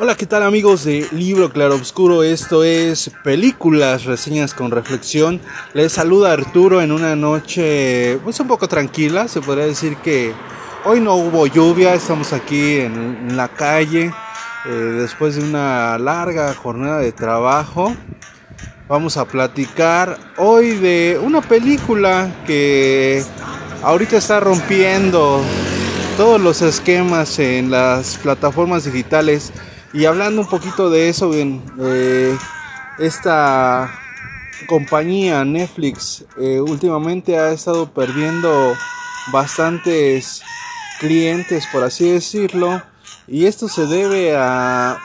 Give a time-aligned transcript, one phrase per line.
[0.00, 2.22] Hola, ¿qué tal amigos de Libro Claro Obscuro?
[2.22, 5.40] Esto es Películas, Reseñas con Reflexión.
[5.74, 9.26] Les saluda Arturo en una noche pues un poco tranquila.
[9.26, 10.32] Se podría decir que
[10.84, 14.12] hoy no hubo lluvia, estamos aquí en, la calle
[14.66, 17.92] eh, después de una larga jornada de trabajo.
[18.86, 23.24] Vamos a platicar hoy de una película que
[23.82, 25.42] ahorita está rompiendo
[26.16, 29.52] todos los esquemas en las plataformas digitales
[29.92, 32.36] y hablando un poquito de eso, bien, eh,
[32.98, 33.90] esta
[34.66, 38.74] compañía Netflix eh, últimamente ha estado perdiendo
[39.32, 40.42] bastantes
[41.00, 42.82] clientes, por así decirlo,
[43.26, 44.98] y esto se debe a,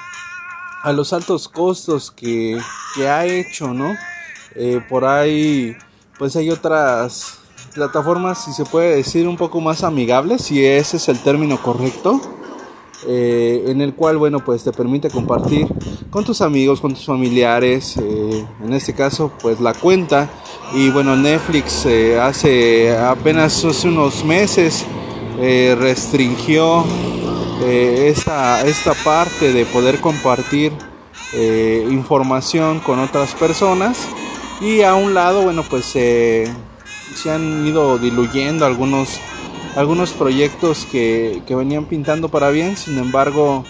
[0.81, 2.59] a los altos costos que,
[2.95, 3.95] que ha hecho, ¿no?
[4.55, 5.77] Eh, por ahí,
[6.17, 7.39] pues hay otras
[7.73, 12.42] plataformas, si se puede decir, un poco más amigables, si ese es el término correcto
[13.07, 15.67] eh, en el cual, bueno, pues te permite compartir
[16.09, 20.29] con tus amigos, con tus familiares, eh, en este caso, pues la cuenta.
[20.73, 24.85] Y bueno, Netflix eh, hace apenas unos meses
[25.37, 26.85] restringió
[27.65, 30.71] esta, esta parte de poder compartir
[31.89, 34.07] información con otras personas.
[34.61, 36.47] Y a un lado, bueno, pues se
[37.29, 39.19] han ido diluyendo algunos
[39.75, 43.63] algunos proyectos que, venían pintando para bien, sin embargo,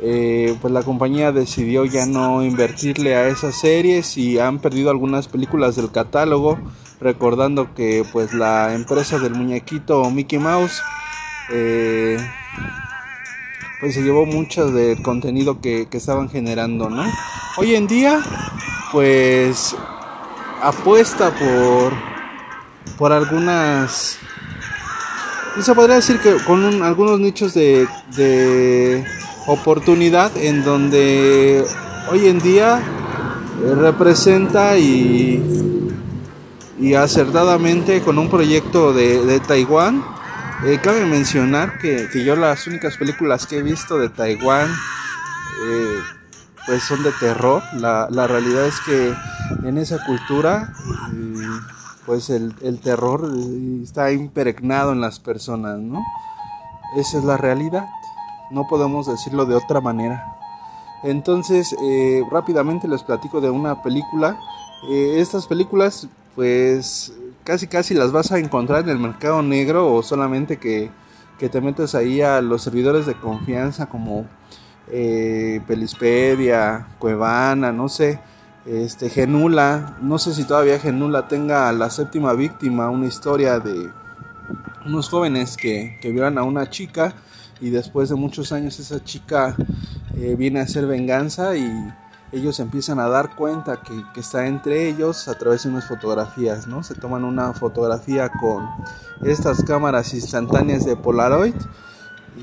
[0.00, 5.28] eh, pues la compañía decidió ya no invertirle a esas series y han perdido algunas
[5.28, 6.58] películas del catálogo,
[7.00, 10.80] recordando que pues la empresa del muñequito Mickey Mouse
[11.50, 12.16] eh,
[13.80, 17.04] pues se llevó mucho del contenido que, que estaban generando, ¿no?
[17.56, 18.20] Hoy en día,
[18.92, 19.76] pues
[20.62, 21.92] apuesta por
[22.96, 24.18] por algunas
[25.56, 29.04] y se podría decir que con algunos nichos de, de,
[29.46, 31.64] oportunidad en donde
[32.10, 32.80] hoy en día
[33.62, 35.92] eh, representa y,
[36.80, 40.04] y acertadamente con un proyecto de, de Taiwán.
[40.64, 45.98] Eh, cabe mencionar que, que, yo las únicas películas que he visto de Taiwán eh,
[46.66, 47.62] pues son de terror.
[47.74, 49.14] La, la realidad es que
[49.62, 50.72] en esa cultura
[52.06, 53.30] pues el, terror
[53.82, 56.04] está impregnado en las personas, ¿no?
[56.96, 57.88] Esa es la realidad,
[58.50, 60.36] no podemos decirlo de otra manera.
[61.02, 64.38] Entonces, eh, rápidamente les platico de una película.
[64.88, 70.02] Eh, estas películas, pues casi casi las vas a encontrar en el mercado negro o
[70.02, 70.90] solamente que,
[71.38, 74.24] que te metes ahí a los servidores de confianza como
[74.90, 78.20] eh, Pelispedia, Cuevana, no sé
[78.66, 83.90] este, Genula, no sé si todavía Genula tenga la séptima víctima, una historia de
[84.86, 87.14] unos jóvenes que, que violan a una chica
[87.60, 89.56] y después de muchos años esa chica
[90.16, 91.70] eh, viene a hacer venganza y
[92.32, 96.66] ellos empiezan a dar cuenta que, que, está entre ellos a través de unas fotografías,
[96.66, 96.82] ¿no?
[96.82, 98.68] Se toman una fotografía con
[99.22, 101.54] estas cámaras instantáneas de Polaroid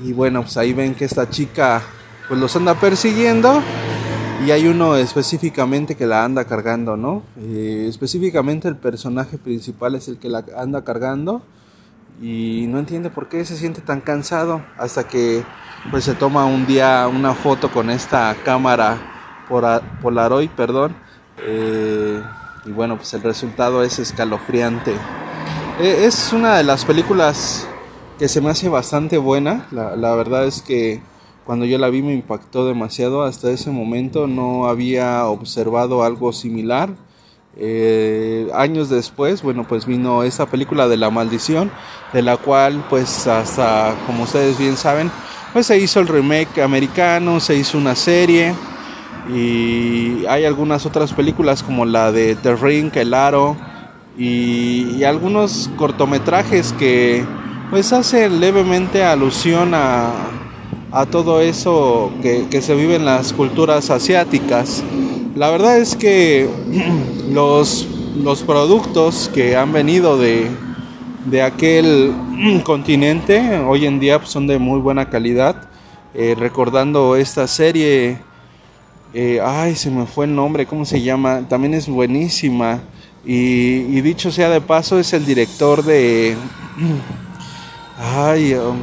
[0.02, 1.82] y bueno, pues ahí ven que esta chica
[2.28, 3.62] pues los anda persiguiendo
[4.44, 7.22] y hay uno específicamente que la anda cargando, ¿no?
[7.38, 11.42] Eh, específicamente el personaje principal es el que la anda cargando
[12.20, 15.44] y no entiende por qué se siente tan cansado hasta que
[15.90, 19.44] pues se toma un día una foto con esta cámara
[20.00, 20.96] Polaroid, perdón,
[21.38, 22.22] eh,
[22.64, 24.92] y bueno pues el resultado es escalofriante.
[25.80, 27.68] Eh, es una de las películas
[28.18, 31.00] que se me hace bastante buena, la verdad es que
[31.44, 33.22] cuando yo la vi me impactó demasiado.
[33.22, 36.90] Hasta ese momento no había observado algo similar.
[37.56, 41.70] Eh, años después, bueno, pues vino esta película de La Maldición,
[42.12, 45.10] de la cual, pues hasta, como ustedes bien saben,
[45.52, 48.54] pues se hizo el remake americano, se hizo una serie
[49.28, 53.56] y hay algunas otras películas como la de The Ring, El Aro
[54.16, 57.22] y, y algunos cortometrajes que
[57.70, 60.10] pues hacen levemente alusión a,
[60.92, 64.84] a todo eso que, se vive en las culturas asiáticas.
[65.34, 66.48] La verdad es que
[67.32, 67.88] los,
[68.22, 70.48] los productos que han venido de,
[71.24, 72.12] de aquel
[72.64, 75.68] continente hoy en día son de muy buena calidad.
[76.14, 78.18] Eh, recordando esta serie,
[79.14, 81.48] eh, ay, se me fue el nombre, ¿cómo se llama?
[81.48, 82.80] También es buenísima.
[83.24, 86.36] Y, dicho sea de paso, es el director de...
[87.98, 88.78] Ay, um,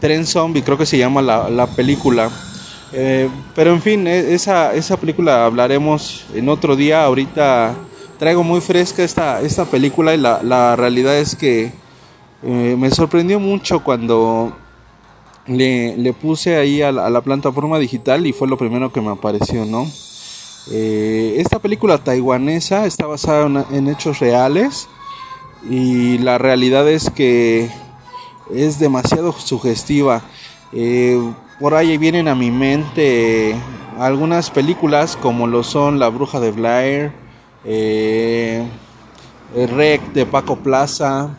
[0.00, 2.30] Tren Zombie, creo que se llama la, película.
[2.92, 7.04] Eh, pero en fin, e, esa, esa película hablaremos en otro día.
[7.04, 7.74] Ahorita
[8.18, 11.72] traigo muy fresca esta, esta película y la, la realidad es que
[12.46, 14.52] eh, me sorprendió mucho cuando
[15.46, 19.90] le, puse ahí a la, plataforma digital y fue lo primero que me apareció, ¿no?
[20.70, 24.88] Eh, esta película taiwanesa está basada en, hechos reales
[25.68, 27.70] y la realidad es que
[28.50, 30.22] es demasiado sugestiva.
[30.72, 31.20] Eh,
[31.60, 33.54] por ahí vienen a mi mente
[33.98, 37.12] algunas películas como lo son La Bruja de Blair,
[37.64, 38.66] eh,
[39.54, 41.38] el Rec de Paco Plaza,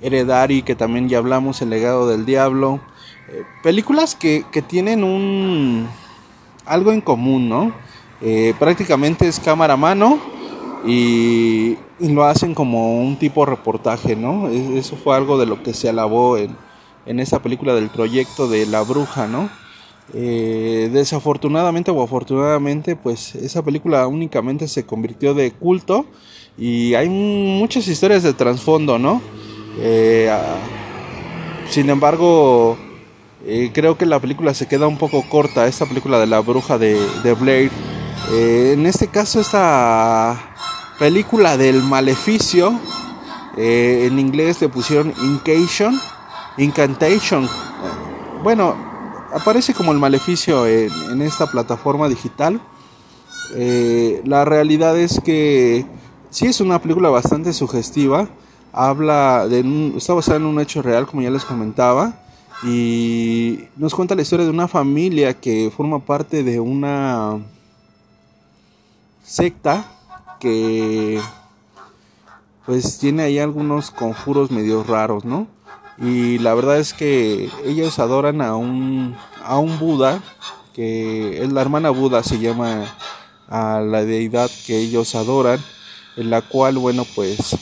[0.00, 2.80] Heredari, que también ya hablamos, El legado del diablo.
[3.28, 5.88] Eh, películas que, tienen un
[6.64, 7.72] algo en común, ¿no?
[8.58, 10.18] Prácticamente es cámara a mano
[10.84, 14.48] y, lo hacen como un tipo reportaje, ¿no?
[14.48, 16.56] Eso fue algo de lo que se alabó en,
[17.06, 19.48] en esa película del proyecto de La Bruja, ¿no?
[20.14, 26.06] Eh, desafortunadamente o afortunadamente, pues esa película únicamente se convirtió de culto
[26.56, 29.20] y hay muchas historias de trasfondo, ¿no?
[29.80, 30.30] Eh,
[31.68, 32.78] sin embargo,
[33.46, 36.78] eh, creo que la película se queda un poco corta, esta película de la bruja
[36.78, 37.70] de, de Blair.
[38.30, 40.47] En este caso, esta
[40.98, 42.78] película del maleficio,
[43.56, 45.98] en inglés le pusieron Incation,
[46.56, 47.48] Incantation.
[48.42, 48.74] Bueno,
[49.32, 52.60] aparece como el maleficio en, esta plataforma digital.
[54.24, 55.86] la realidad es que
[56.30, 58.28] sí es una película bastante sugestiva
[58.72, 62.14] habla de está basada en un hecho real como ya les comentaba
[62.62, 67.38] y nos cuenta la historia de una familia que forma parte de una
[69.22, 69.84] secta
[70.38, 71.20] que
[72.66, 75.46] pues tiene ahí algunos conjuros medio raros, ¿no?
[75.98, 80.22] Y la verdad es que ellos adoran a un a un Buda
[80.74, 82.84] que es la hermana Buda se llama
[83.48, 85.58] a la deidad que ellos adoran,
[86.16, 87.56] en la cual bueno pues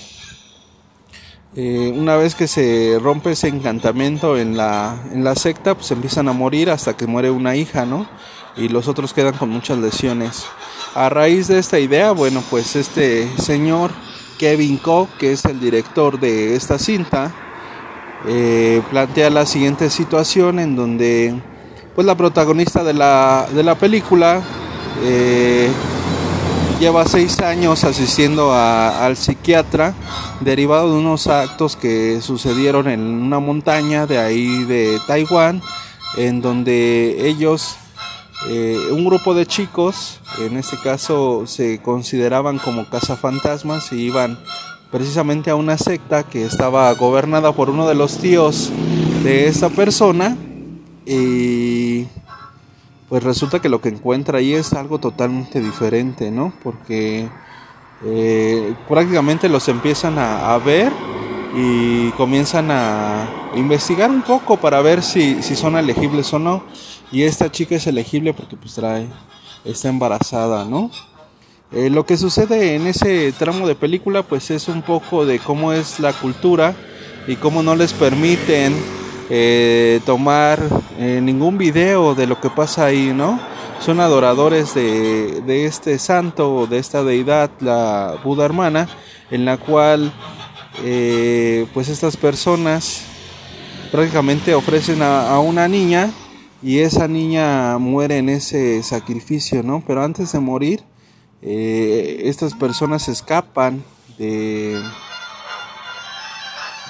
[1.59, 6.29] eh, una vez que se rompe ese encantamiento en la, en la secta, pues empiezan
[6.29, 8.07] a morir hasta que muere una hija, ¿no?
[8.59, 10.45] Y los otros quedan con muchas lesiones.
[10.97, 13.91] A raíz de esta idea, bueno, pues este señor
[14.39, 17.35] Kevin Koch, que es el director de esta cinta,
[18.27, 21.39] eh, plantea la siguiente situación en donde
[21.95, 24.41] pues la protagonista de la, de la película
[25.05, 25.69] eh,
[26.81, 29.93] lleva seis años asistiendo al psiquiatra
[30.41, 35.61] derivado de unos actos que sucedieron en una montaña de ahí de Taiwán,
[36.17, 37.77] en donde ellos,
[38.49, 44.39] eh, un grupo de chicos, en este caso se consideraban como cazafantasmas y iban
[44.93, 48.71] precisamente a una secta que estaba gobernada por uno de los tíos
[49.25, 50.37] de esta persona
[51.05, 52.07] y
[53.09, 56.53] pues resulta que lo que encuentra ahí es algo totalmente diferente, ¿no?
[56.63, 57.29] Porque
[58.05, 60.93] eh, prácticamente los empiezan a, ver
[61.57, 66.63] y comienzan a investigar un poco para ver si, si son elegibles o no.
[67.13, 69.07] Y esta chica es elegible porque pues trae,
[69.65, 70.91] está embarazada, ¿no?
[71.73, 75.73] Eh, lo que sucede en ese tramo de película pues es un poco de cómo
[75.73, 76.77] es la cultura
[77.27, 78.77] y cómo no les permiten
[79.31, 80.61] eh, tomar
[80.99, 83.41] eh, ningún video de lo que pasa ahí, ¿no?
[83.81, 88.89] Son adoradores de, de este santo, de esta deidad, la Buda hermana,
[89.31, 90.13] en la cual
[91.73, 93.07] pues estas personas
[93.91, 96.11] prácticamente ofrecen a, una niña
[96.67, 99.85] y esa niña muere en ese sacrificio, ¿no?
[99.87, 100.83] Pero antes de morir,
[101.41, 103.85] estas personas escapan
[104.19, 104.83] de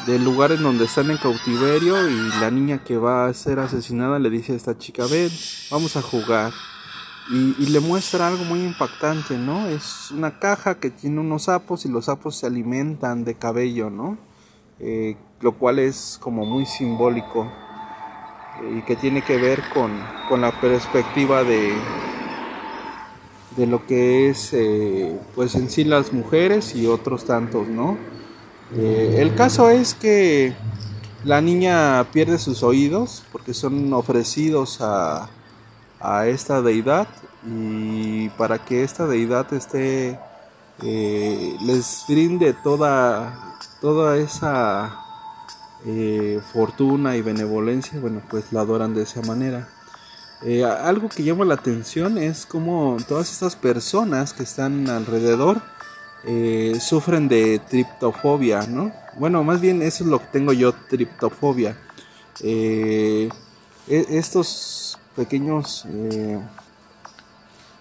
[0.06, 4.18] del lugar en donde están en cautiverio y la niña que va a ser asesinada
[4.18, 5.30] le dice a esta chica, ven,
[5.70, 6.54] vamos a jugar.
[7.30, 9.66] Y, le muestra algo muy impactante, ¿no?
[9.66, 14.16] Es una caja que tiene unos sapos y los sapos se alimentan de cabello, ¿no?
[14.80, 17.52] Eh, lo cual es como muy simbólico
[18.76, 19.92] y que tiene que ver con,
[20.28, 21.74] con la perspectiva de,
[23.56, 27.96] de lo que es eh, pues en sí las mujeres y otros tantos, ¿no?
[28.74, 30.52] Eh, el caso es que
[31.24, 35.30] la niña pierde sus oídos porque son ofrecidos a,
[36.26, 37.08] esta deidad
[37.44, 40.20] y para que esta deidad esté
[40.82, 45.05] eh, les brinde toda toda esa
[45.86, 49.68] eh, fortuna y benevolencia bueno pues la adoran de esa manera
[50.82, 55.62] algo que llama la atención es como todas estas personas que están alrededor
[56.28, 58.90] eh, sufren de triptofobia, ¿no?
[59.16, 61.76] Bueno, más bien eso es lo que tengo yo, triptofobia.
[62.42, 63.28] Eh,
[63.86, 66.40] e-, estos pequeños eh,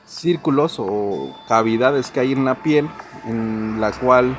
[0.06, 2.88] círculos o cavidades que hay en la piel,
[3.26, 4.38] en la cual,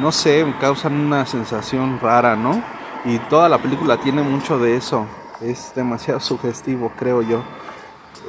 [0.00, 2.60] no sé, causan una sensación rara, ¿no?
[3.04, 5.06] Y toda la película tiene mucho de eso.
[5.40, 7.42] es demasiado sugestivo, creo yo.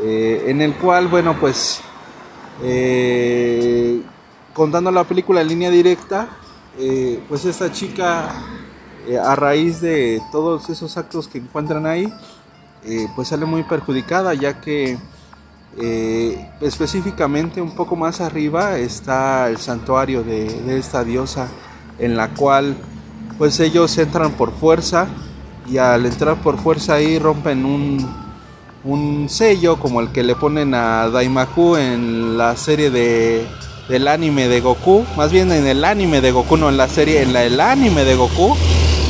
[0.01, 1.81] Eh, en el cual, bueno, pues
[2.63, 4.01] eh,
[4.53, 6.29] contando la película en línea directa,
[6.79, 8.31] eh, pues esta chica,
[9.23, 12.11] a raíz de todos esos actos que encuentran ahí,
[13.15, 14.97] pues sale muy perjudicada, ya que
[16.61, 21.47] específicamente un poco más arriba está el santuario de, de esta diosa,
[21.99, 22.75] en la cual
[23.41, 25.07] pues ellos entran por fuerza
[25.67, 28.07] y al entrar por fuerza ahí rompen un,
[28.83, 33.47] un sello como el que le ponen a Daimaku en la serie de
[33.89, 37.23] del anime de Goku, más bien en el anime de Goku, no en la serie,
[37.23, 38.55] en la, el anime de Goku.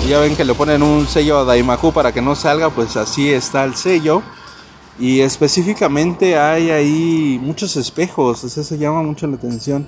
[0.07, 3.33] Ya ven que le ponen un sello a Daimaku para que no salga, pues así
[3.33, 4.23] está el sello.
[4.97, 9.85] Y específicamente hay ahí muchos espejos, eso llama mucho la atención.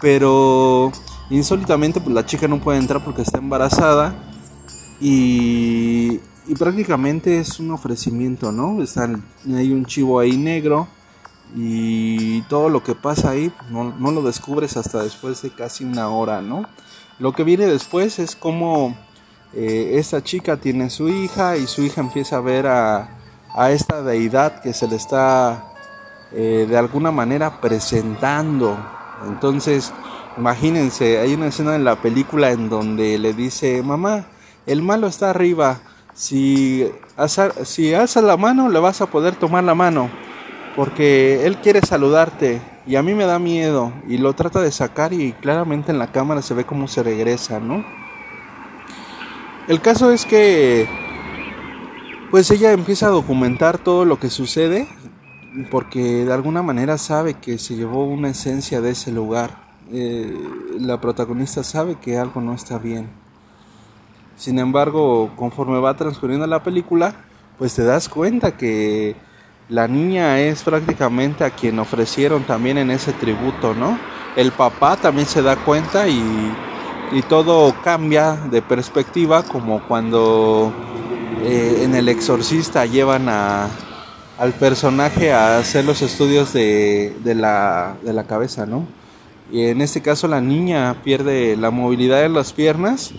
[0.00, 0.90] Pero
[1.30, 4.14] insólitamente pues la chica no puede entrar porque está embarazada
[5.00, 6.20] y,
[6.58, 8.78] prácticamente es un ofrecimiento, ¿no?
[9.54, 10.88] hay un chivo ahí negro
[11.54, 16.08] y todo lo que pasa ahí pues, no, lo descubres hasta después de casi una
[16.08, 16.64] hora, ¿no?
[17.18, 18.96] Lo que viene después es como
[19.54, 23.08] eh, esta chica tiene su hija y su hija empieza a ver a,
[23.70, 25.72] esta deidad que se le está
[26.32, 28.76] eh, de alguna manera presentando.
[29.26, 29.94] Entonces,
[30.36, 34.26] imagínense, hay una escena en la película en donde le dice, mamá,
[34.66, 35.80] el malo está arriba.
[36.12, 36.90] Si,
[37.64, 40.10] si alzas la mano, le vas a poder tomar la mano.
[40.74, 42.60] Porque él quiere saludarte.
[42.86, 43.92] Y a mí me da miedo.
[44.08, 47.60] Y lo trata de sacar y claramente en la cámara se ve cómo se regresa,
[47.60, 47.84] ¿no?
[49.68, 50.88] El caso es que...
[52.30, 54.88] Pues ella empieza a documentar todo lo que sucede.
[55.70, 59.65] Porque de alguna manera sabe que se llevó una esencia de ese lugar.
[59.92, 60.36] Eh,
[60.80, 63.08] la protagonista sabe que algo no está bien
[64.36, 67.14] sin embargo, conforme va transcurriendo la película,
[67.58, 69.16] pues te das cuenta que
[69.70, 73.98] la niña es prácticamente a quien ofrecieron también en ese tributo, ¿no?
[74.36, 76.52] El papá también se da cuenta y,
[77.28, 80.72] todo cambia de perspectiva como cuando
[81.44, 83.68] eh, en El Exorcista llevan a,
[84.38, 88.86] al personaje a hacer los estudios de, de, la, de la cabeza, ¿no?
[89.52, 93.12] Y en este caso la niña pierde la movilidad de las piernas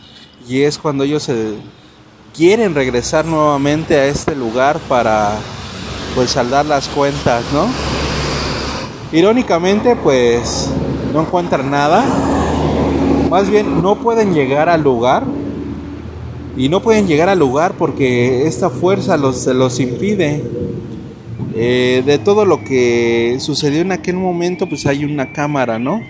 [0.48, 1.55] y es cuando ellos se
[2.36, 5.38] quieren regresar nuevamente a este lugar para
[6.15, 7.67] pues saldar las cuentas, ¿no?
[9.12, 10.69] Irónicamente pues
[11.13, 12.03] no encuentran nada,
[13.29, 15.24] más bien no pueden llegar al lugar
[16.57, 20.43] y no pueden llegar al lugar porque esta fuerza los, los impide.
[21.60, 26.01] Eh, de todo lo que sucedió en aquel momento pues hay una cámara, ¿no?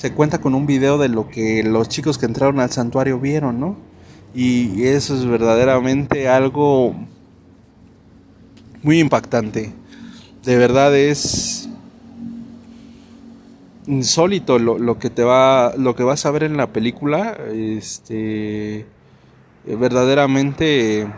[0.00, 3.60] Se cuenta con un video de lo que los chicos que entraron al santuario vieron,
[3.60, 3.76] ¿no?
[4.34, 6.94] Y eso es verdaderamente algo
[8.82, 9.74] muy impactante.
[10.42, 11.68] De verdad es
[13.86, 18.86] insólito lo, que te va lo que vas a ver en la película este
[19.66, 21.08] verdaderamente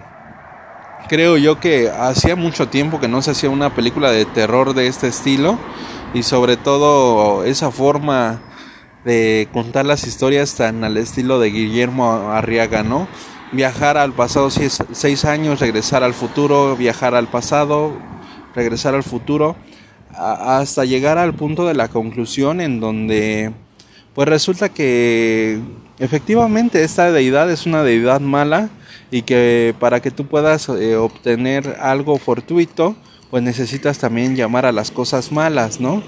[1.09, 4.89] creo yo que hacía mucho tiempo que no se hacía una película de terror de
[4.89, 5.57] este estilo
[6.15, 8.41] y sobre todo esa forma
[9.05, 13.09] de contar las historias tan al estilo de Guillermo Arriaga, ¿no?
[13.53, 17.93] Viajar al pasado seis, años, regresar al futuro, viajar al pasado,
[18.55, 19.57] regresar al futuro,
[20.15, 23.53] hasta llegar al punto de la conclusión en donde
[24.15, 25.59] pues resulta que
[25.99, 28.69] efectivamente esta deidad es una deidad mala
[29.11, 32.95] y que para que tú puedas eh, obtener algo fortuito,
[33.31, 36.03] pues necesitas también llamar a las cosas malas, ¿no?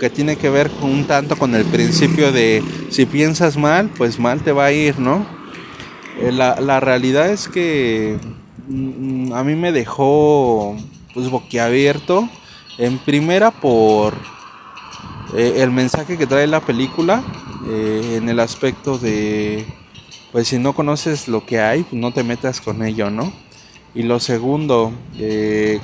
[0.00, 4.40] Que tiene que ver un tanto con el principio de si piensas mal, pues mal
[4.40, 5.26] te va a ir, ¿no?
[6.18, 8.18] Eh, la, realidad es que
[8.68, 10.74] mm, a mí me dejó
[11.14, 12.28] pues boquiabierto
[12.78, 14.14] en primera por
[15.36, 17.22] eh, el mensaje que trae la película
[17.68, 19.64] eh, en el aspecto de
[20.32, 23.32] pues si no conoces lo que hay no te metas con ello no
[23.94, 24.92] y lo segundo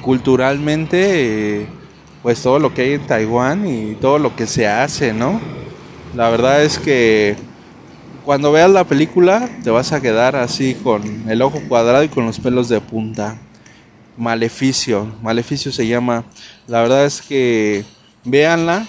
[0.03, 1.67] culturalmente
[2.23, 5.41] pues todo lo que hay en Taiwán y todo lo que se hace, ¿no?
[6.15, 7.37] La verdad es que
[8.25, 12.27] cuando veas la película te vas a quedar así con el ojo cuadrado y con
[12.27, 13.39] los pelos de punta.
[14.17, 16.25] Maleficio, Maleficio se llama.
[16.67, 17.85] La verdad es que
[18.25, 18.87] véanla.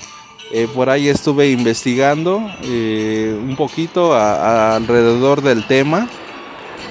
[0.54, 6.08] Eh, por ahí estuve investigando eh, un poquito alrededor del tema.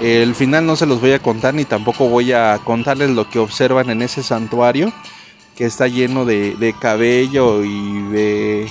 [0.00, 3.38] El final no se los voy a contar ni tampoco voy a contarles lo que
[3.38, 4.92] observan en ese santuario
[5.56, 8.68] que está lleno de, cabello y de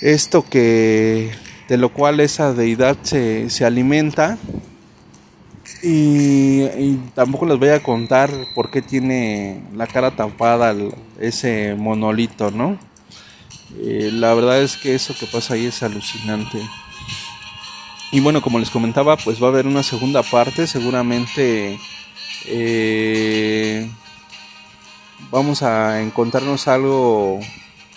[0.00, 1.30] esto que
[1.68, 4.38] de lo cual esa deidad se, alimenta
[5.82, 10.74] Y, tampoco les voy a contar por qué tiene la cara tapada
[11.20, 12.78] ese monolito, ¿no?
[13.78, 16.58] Eh, la verdad es que eso que pasa ahí es alucinante.
[18.12, 20.66] Y bueno, como les comentaba, pues va a haber una segunda parte.
[20.66, 21.78] Seguramente
[22.46, 23.90] eh,
[25.34, 27.40] vamos a encontrarnos algo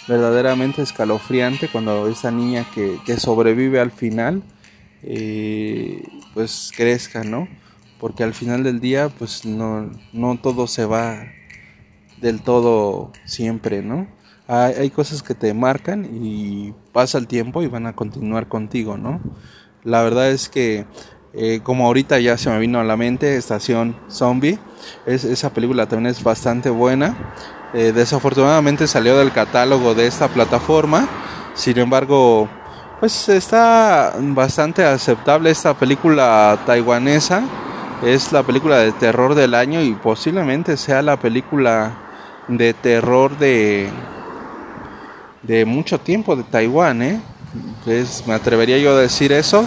[0.08, 4.41] verdaderamente escalofriante cuando esa niña que, sobrevive al final,
[5.03, 6.01] eh,
[6.34, 7.48] pues crezca, ¿no?
[8.00, 11.25] porque al final del día pues no, no todo se va
[12.22, 14.08] del todo siempre, ¿no?
[14.48, 18.98] Hay, hay, cosas que te marcan y pasa el tiempo y van a continuar contigo,
[18.98, 19.20] ¿no?
[19.84, 20.86] La verdad es que
[21.38, 24.60] eh, como ahorita ya se me vino a la mente Estación Zombie,
[25.06, 27.15] es, esa película también es bastante buena.
[27.74, 31.08] Eh, desafortunadamente salió del catálogo de esta plataforma,
[31.53, 32.50] sin embargo
[33.00, 37.44] pues está bastante aceptable esta película taiwanesa
[38.03, 41.91] es la película de terror del año y posiblemente sea la película
[42.48, 43.89] de terror de
[45.44, 47.22] de mucho tiempo de Taiwán, ¿eh?
[47.86, 49.65] Pues me atrevería yo a decir eso.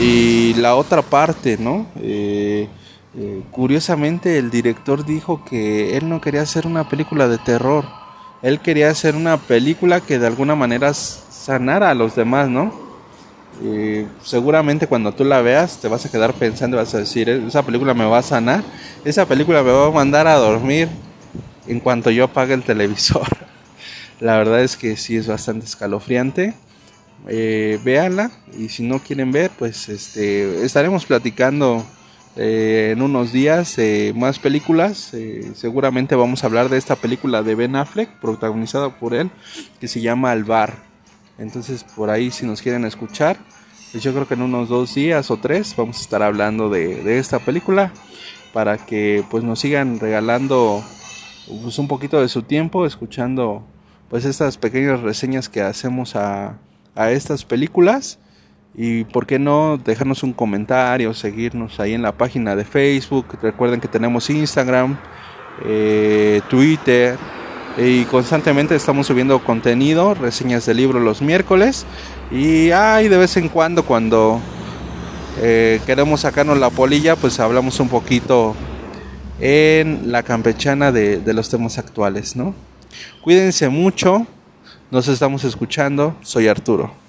[0.00, 1.86] Y la otra parte, ¿no?
[2.00, 2.68] Eh,
[3.16, 7.84] eh, curiosamente el director dijo que él no quería hacer una película de terror.
[8.42, 12.84] Él quería hacer una película que de alguna manera sanara a los demás, ¿no?
[14.20, 17.94] seguramente cuando tú la veas te vas a quedar pensando, vas a decir, esa película
[17.94, 18.64] me va a sanar,
[19.04, 20.88] esa película me va a mandar a dormir
[21.66, 23.28] en cuanto yo apague el televisor.
[24.20, 26.54] La verdad es que sí es bastante escalofriante.
[27.26, 31.84] Eh, véanla y si no quieren ver, pues este, estaremos platicando
[32.36, 33.76] eh, en unos días
[34.14, 35.14] más películas.
[35.14, 39.30] Eh, seguramente vamos a hablar de esta película de Ben Affleck, protagonizada por él,
[39.80, 40.74] que se llama El Bar.
[41.38, 43.38] Entonces por ahí si nos quieren escuchar,
[43.90, 47.18] pues yo creo que en unos dos días o tres vamos a estar hablando de,
[47.18, 47.92] esta película
[48.52, 50.84] para que pues nos sigan regalando
[51.62, 53.64] pues, un poquito de su tiempo escuchando
[54.10, 56.58] pues estas pequeñas reseñas que hacemos a,
[56.96, 58.18] estas películas
[58.76, 63.80] y por qué no dejarnos un comentario, seguirnos ahí en la página de Facebook, recuerden
[63.80, 64.98] que tenemos Instagram,
[65.64, 67.16] eh, Twitter,
[67.76, 71.86] y constantemente estamos subiendo contenido, reseñas de libro los miércoles.
[72.30, 74.40] Y de vez en cuando cuando
[75.40, 78.54] eh, queremos sacarnos la polilla pues hablamos un poquito
[79.40, 82.54] en la campechana de, de los temas actuales, ¿no?
[83.22, 84.26] Cuídense mucho,
[84.90, 87.03] nos estamos escuchando, soy Arturo.